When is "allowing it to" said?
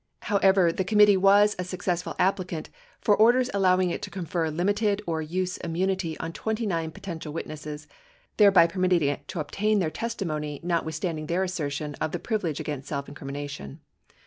3.53-4.09